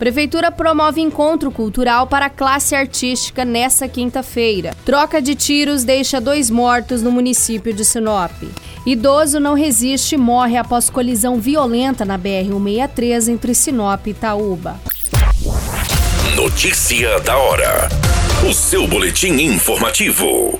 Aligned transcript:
Prefeitura 0.00 0.50
promove 0.50 0.98
encontro 1.02 1.50
cultural 1.50 2.06
para 2.06 2.24
a 2.24 2.30
classe 2.30 2.74
artística 2.74 3.44
nesta 3.44 3.86
quinta-feira. 3.86 4.74
Troca 4.82 5.20
de 5.20 5.34
tiros 5.34 5.84
deixa 5.84 6.18
dois 6.18 6.48
mortos 6.48 7.02
no 7.02 7.12
município 7.12 7.70
de 7.74 7.84
Sinop. 7.84 8.32
Idoso 8.86 9.38
não 9.38 9.52
resiste 9.52 10.14
e 10.14 10.18
morre 10.18 10.56
após 10.56 10.88
colisão 10.88 11.38
violenta 11.38 12.06
na 12.06 12.18
BR-163 12.18 13.28
entre 13.28 13.54
Sinop 13.54 14.06
e 14.06 14.10
Itaúba. 14.12 14.80
Notícia 16.34 17.20
da 17.20 17.36
hora. 17.36 17.90
O 18.48 18.54
seu 18.54 18.88
boletim 18.88 19.32
informativo. 19.32 20.58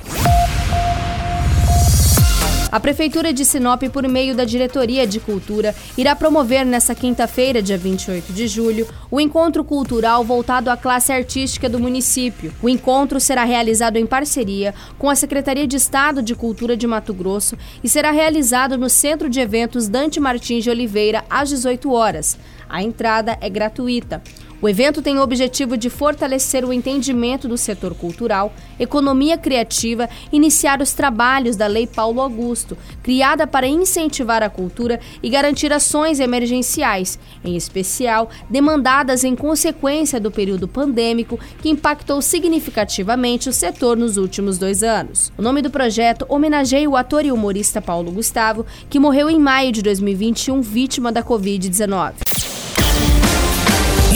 A 2.71 2.79
Prefeitura 2.79 3.33
de 3.33 3.43
Sinop, 3.43 3.83
por 3.91 4.07
meio 4.07 4.33
da 4.33 4.45
Diretoria 4.45 5.05
de 5.05 5.19
Cultura, 5.19 5.75
irá 5.97 6.15
promover 6.15 6.65
nesta 6.65 6.95
quinta-feira, 6.95 7.61
dia 7.61 7.77
28 7.77 8.31
de 8.31 8.47
julho, 8.47 8.87
o 9.11 9.19
encontro 9.19 9.61
cultural 9.61 10.23
voltado 10.23 10.69
à 10.69 10.77
classe 10.77 11.11
artística 11.11 11.67
do 11.67 11.77
município. 11.77 12.53
O 12.61 12.69
encontro 12.69 13.19
será 13.19 13.43
realizado 13.43 13.97
em 13.97 14.05
parceria 14.05 14.73
com 14.97 15.09
a 15.09 15.15
Secretaria 15.15 15.67
de 15.67 15.75
Estado 15.75 16.23
de 16.23 16.33
Cultura 16.33 16.77
de 16.77 16.87
Mato 16.87 17.13
Grosso 17.13 17.57
e 17.83 17.89
será 17.89 18.09
realizado 18.11 18.77
no 18.77 18.89
Centro 18.89 19.29
de 19.29 19.41
Eventos 19.41 19.89
Dante 19.89 20.21
Martins 20.21 20.63
de 20.63 20.69
Oliveira, 20.69 21.25
às 21.29 21.49
18 21.49 21.91
horas. 21.91 22.37
A 22.69 22.81
entrada 22.81 23.37
é 23.41 23.49
gratuita. 23.49 24.23
O 24.61 24.69
evento 24.69 25.01
tem 25.01 25.17
o 25.17 25.23
objetivo 25.23 25.75
de 25.75 25.89
fortalecer 25.89 26.63
o 26.63 26.71
entendimento 26.71 27.47
do 27.47 27.57
setor 27.57 27.95
cultural, 27.95 28.53
economia 28.79 29.35
criativa 29.35 30.07
iniciar 30.31 30.81
os 30.81 30.93
trabalhos 30.93 31.55
da 31.55 31.65
Lei 31.65 31.87
Paulo 31.87 32.21
Augusto, 32.21 32.77
criada 33.01 33.47
para 33.47 33.65
incentivar 33.65 34.43
a 34.43 34.49
cultura 34.51 34.99
e 35.23 35.31
garantir 35.31 35.73
ações 35.73 36.19
emergenciais, 36.19 37.17
em 37.43 37.55
especial 37.55 38.29
demandadas 38.51 39.23
em 39.23 39.35
consequência 39.35 40.19
do 40.19 40.29
período 40.29 40.67
pandêmico 40.67 41.39
que 41.59 41.69
impactou 41.69 42.21
significativamente 42.21 43.49
o 43.49 43.53
setor 43.53 43.97
nos 43.97 44.15
últimos 44.15 44.59
dois 44.59 44.83
anos. 44.83 45.33
O 45.39 45.41
nome 45.41 45.63
do 45.63 45.71
projeto 45.71 46.23
homenageia 46.29 46.87
o 46.87 46.95
ator 46.95 47.25
e 47.25 47.31
humorista 47.31 47.81
Paulo 47.81 48.11
Gustavo, 48.11 48.63
que 48.91 48.99
morreu 48.99 49.27
em 49.27 49.39
maio 49.39 49.71
de 49.71 49.81
2021 49.81 50.61
vítima 50.61 51.11
da 51.11 51.23
Covid-19. 51.23 52.30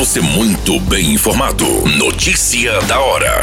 Você 0.05 0.21
muito 0.21 0.79
bem 0.81 1.13
informado. 1.15 1.65
Notícia 1.97 2.79
da 2.81 2.99
hora. 2.99 3.41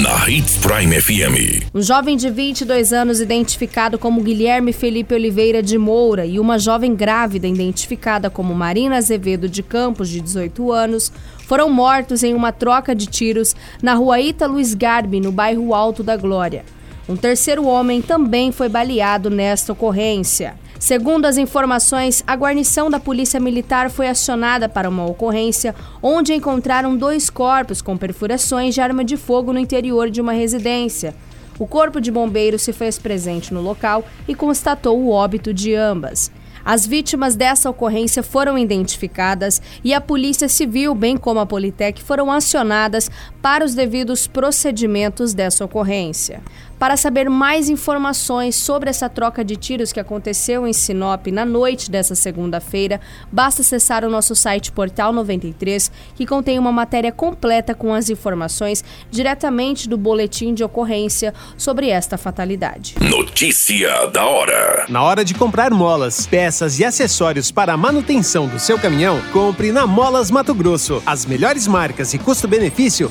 Na 0.00 0.30
Hits 0.30 0.56
Prime 0.58 1.00
FM. 1.00 1.66
Um 1.74 1.82
jovem 1.82 2.16
de 2.16 2.30
22 2.30 2.92
anos, 2.92 3.20
identificado 3.20 3.98
como 3.98 4.22
Guilherme 4.22 4.72
Felipe 4.72 5.16
Oliveira 5.16 5.60
de 5.60 5.76
Moura, 5.76 6.24
e 6.24 6.38
uma 6.38 6.56
jovem 6.56 6.94
grávida, 6.94 7.48
identificada 7.48 8.30
como 8.30 8.54
Marina 8.54 8.96
Azevedo 8.96 9.48
de 9.48 9.60
Campos, 9.60 10.08
de 10.08 10.20
18 10.20 10.70
anos, 10.70 11.10
foram 11.48 11.68
mortos 11.68 12.22
em 12.22 12.32
uma 12.32 12.52
troca 12.52 12.94
de 12.94 13.06
tiros 13.06 13.56
na 13.82 13.94
rua 13.94 14.20
Ita 14.20 14.46
Luiz 14.46 14.72
Garbi, 14.72 15.18
no 15.18 15.32
bairro 15.32 15.74
Alto 15.74 16.04
da 16.04 16.16
Glória. 16.16 16.64
Um 17.08 17.16
terceiro 17.16 17.64
homem 17.64 18.00
também 18.00 18.52
foi 18.52 18.68
baleado 18.68 19.30
nesta 19.30 19.72
ocorrência. 19.72 20.54
Segundo 20.78 21.24
as 21.24 21.36
informações, 21.36 22.22
a 22.24 22.36
guarnição 22.36 22.88
da 22.88 23.00
Polícia 23.00 23.40
Militar 23.40 23.90
foi 23.90 24.06
acionada 24.06 24.68
para 24.68 24.88
uma 24.88 25.04
ocorrência 25.04 25.74
onde 26.00 26.32
encontraram 26.32 26.96
dois 26.96 27.28
corpos 27.28 27.82
com 27.82 27.96
perfurações 27.96 28.74
de 28.74 28.80
arma 28.80 29.04
de 29.04 29.16
fogo 29.16 29.52
no 29.52 29.58
interior 29.58 30.08
de 30.08 30.20
uma 30.20 30.32
residência. 30.32 31.16
O 31.58 31.66
Corpo 31.66 32.00
de 32.00 32.12
Bombeiros 32.12 32.62
se 32.62 32.72
fez 32.72 32.96
presente 32.96 33.52
no 33.52 33.60
local 33.60 34.04
e 34.28 34.36
constatou 34.36 35.00
o 35.00 35.10
óbito 35.10 35.52
de 35.52 35.74
ambas. 35.74 36.30
As 36.64 36.86
vítimas 36.86 37.34
dessa 37.34 37.70
ocorrência 37.70 38.22
foram 38.22 38.58
identificadas 38.58 39.60
e 39.82 39.94
a 39.94 40.00
Polícia 40.00 40.48
Civil, 40.48 40.94
bem 40.94 41.16
como 41.16 41.40
a 41.40 41.46
Politec, 41.46 42.02
foram 42.02 42.30
acionadas 42.30 43.10
para 43.42 43.64
os 43.64 43.74
devidos 43.74 44.26
procedimentos 44.26 45.32
dessa 45.34 45.64
ocorrência. 45.64 46.42
Para 46.78 46.96
saber 46.96 47.28
mais 47.28 47.68
informações 47.68 48.54
sobre 48.54 48.88
essa 48.88 49.08
troca 49.08 49.44
de 49.44 49.56
tiros 49.56 49.92
que 49.92 49.98
aconteceu 49.98 50.64
em 50.64 50.72
Sinop 50.72 51.26
na 51.26 51.44
noite 51.44 51.90
dessa 51.90 52.14
segunda-feira, 52.14 53.00
basta 53.32 53.62
acessar 53.62 54.04
o 54.04 54.10
nosso 54.10 54.36
site 54.36 54.70
Portal 54.70 55.12
93, 55.12 55.90
que 56.14 56.24
contém 56.24 56.56
uma 56.56 56.70
matéria 56.70 57.10
completa 57.10 57.74
com 57.74 57.92
as 57.92 58.08
informações 58.08 58.84
diretamente 59.10 59.88
do 59.88 59.98
boletim 59.98 60.54
de 60.54 60.62
ocorrência 60.62 61.34
sobre 61.56 61.88
esta 61.88 62.16
fatalidade. 62.16 62.94
Notícia 63.00 64.06
da 64.06 64.24
hora. 64.24 64.86
Na 64.88 65.02
hora 65.02 65.24
de 65.24 65.34
comprar 65.34 65.72
molas, 65.72 66.28
peças 66.28 66.78
e 66.78 66.84
acessórios 66.84 67.50
para 67.50 67.72
a 67.72 67.76
manutenção 67.76 68.46
do 68.46 68.60
seu 68.60 68.78
caminhão, 68.78 69.20
compre 69.32 69.72
na 69.72 69.84
Molas 69.84 70.30
Mato 70.30 70.54
Grosso. 70.54 71.02
As 71.04 71.26
melhores 71.26 71.66
marcas 71.66 72.14
e 72.14 72.18
custo-benefício 72.20 73.10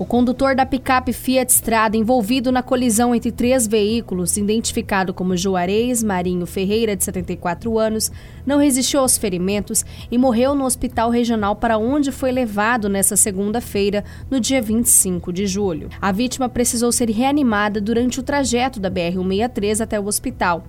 O 0.00 0.06
condutor 0.06 0.54
da 0.54 0.64
picape 0.64 1.12
Fiat 1.12 1.52
Strada 1.52 1.94
envolvido 1.94 2.50
na 2.50 2.62
colisão 2.62 3.14
entre 3.14 3.30
três 3.30 3.66
veículos, 3.66 4.38
identificado 4.38 5.12
como 5.12 5.36
Juarez 5.36 6.02
Marinho 6.02 6.46
Ferreira, 6.46 6.96
de 6.96 7.04
74 7.04 7.78
anos, 7.78 8.10
não 8.46 8.56
resistiu 8.56 9.00
aos 9.00 9.18
ferimentos 9.18 9.84
e 10.10 10.16
morreu 10.16 10.54
no 10.54 10.64
hospital 10.64 11.10
regional 11.10 11.54
para 11.54 11.76
onde 11.76 12.10
foi 12.10 12.32
levado 12.32 12.88
nesta 12.88 13.14
segunda-feira, 13.14 14.02
no 14.30 14.40
dia 14.40 14.62
25 14.62 15.30
de 15.34 15.46
julho. 15.46 15.90
A 16.00 16.10
vítima 16.10 16.48
precisou 16.48 16.90
ser 16.90 17.10
reanimada 17.10 17.78
durante 17.78 18.20
o 18.20 18.22
trajeto 18.22 18.80
da 18.80 18.90
BR-163 18.90 19.82
até 19.82 20.00
o 20.00 20.06
hospital. 20.06 20.64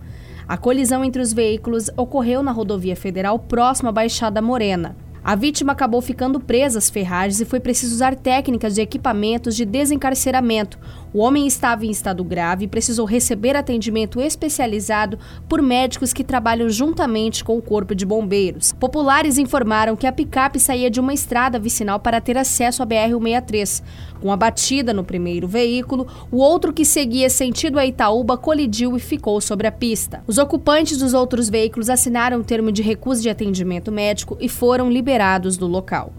A 0.45 0.57
colisão 0.57 1.05
entre 1.05 1.21
os 1.21 1.31
veículos 1.31 1.89
ocorreu 1.95 2.43
na 2.43 2.51
rodovia 2.51 2.97
federal 2.97 3.39
próxima 3.39 3.91
à 3.91 3.93
Baixada 3.93 4.41
Morena. 4.41 4.93
A 5.23 5.35
vítima 5.35 5.73
acabou 5.73 6.01
ficando 6.01 6.39
presa 6.39 6.79
às 6.79 6.89
ferragens 6.89 7.39
e 7.39 7.45
foi 7.45 7.59
preciso 7.59 7.93
usar 7.93 8.15
técnicas 8.15 8.73
de 8.73 8.81
equipamentos 8.81 9.55
de 9.55 9.65
desencarceramento. 9.65 10.79
O 11.13 11.19
homem 11.19 11.45
estava 11.45 11.85
em 11.85 11.91
estado 11.91 12.23
grave 12.23 12.65
e 12.65 12.67
precisou 12.67 13.05
receber 13.05 13.55
atendimento 13.55 14.19
especializado 14.19 15.19
por 15.47 15.61
médicos 15.61 16.11
que 16.11 16.23
trabalham 16.23 16.69
juntamente 16.69 17.43
com 17.43 17.55
o 17.55 17.61
Corpo 17.61 17.93
de 17.93 18.03
Bombeiros. 18.03 18.71
Populares 18.71 19.37
informaram 19.37 19.95
que 19.95 20.07
a 20.07 20.11
picape 20.11 20.59
saía 20.59 20.89
de 20.89 20.99
uma 20.99 21.13
estrada 21.13 21.59
vicinal 21.59 21.99
para 21.99 22.21
ter 22.21 22.37
acesso 22.37 22.81
à 22.81 22.87
BR-163. 22.87 23.83
Com 24.21 24.31
a 24.31 24.37
batida 24.37 24.93
no 24.93 25.03
primeiro 25.03 25.47
veículo, 25.47 26.07
o 26.31 26.37
outro 26.37 26.71
que 26.71 26.85
seguia 26.85 27.29
sentido 27.29 27.77
a 27.77 27.85
Itaúba 27.85 28.37
colidiu 28.37 28.95
e 28.95 28.99
ficou 28.99 29.41
sobre 29.41 29.67
a 29.67 29.71
pista. 29.71 30.23
Os 30.25 30.37
ocupantes 30.37 30.97
dos 30.97 31.13
outros 31.13 31.49
veículos 31.49 31.89
assinaram 31.89 32.39
o 32.39 32.43
termo 32.43 32.71
de 32.71 32.81
recusa 32.81 33.21
de 33.21 33.29
atendimento 33.29 33.91
médico 33.91 34.37
e 34.39 34.47
foram 34.47 34.89
liberados 34.89 35.10
do 35.57 35.67
local. 35.67 36.13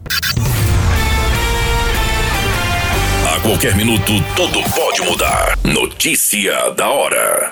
A 3.26 3.40
qualquer 3.40 3.74
minuto, 3.74 4.12
tudo 4.36 4.62
pode 4.74 5.00
mudar. 5.02 5.58
Notícia 5.64 6.70
da 6.76 6.90
hora. 6.90 7.50